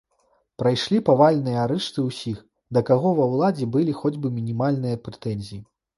[0.61, 2.39] Прайшлі павальныя арышты ўсіх,
[2.77, 5.63] да каго ва ўладзе былі хоць бы мінімальныя прэтэнзіі.